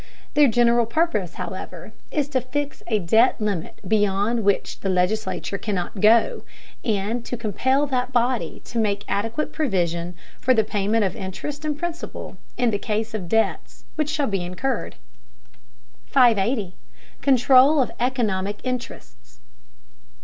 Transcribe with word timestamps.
Their 0.33 0.47
general 0.47 0.87
purpose, 0.87 1.35
however, 1.35 1.93
is 2.09 2.27
to 2.29 2.41
fix 2.41 2.81
a 2.87 2.97
debt 2.97 3.39
limit 3.39 3.79
beyond 3.87 4.43
which 4.43 4.79
the 4.79 4.89
legislature 4.89 5.59
cannot 5.59 6.01
go, 6.01 6.41
and 6.83 7.23
to 7.23 7.37
compel 7.37 7.85
that 7.85 8.11
body 8.11 8.63
to 8.65 8.79
make 8.79 9.05
adequate 9.07 9.53
provision 9.53 10.15
for 10.39 10.55
the 10.55 10.63
payment 10.63 11.05
of 11.05 11.15
interest 11.15 11.63
and 11.65 11.77
principal 11.77 12.37
in 12.57 12.71
the 12.71 12.79
case 12.79 13.13
of 13.13 13.29
debts 13.29 13.85
which 13.93 14.09
shall 14.09 14.25
be 14.25 14.43
incurred. 14.43 14.95
580. 16.07 16.73
CONTROL 17.21 17.79
OF 17.79 17.91
ECONOMIC 17.99 18.57
INTERESTS. 18.63 19.37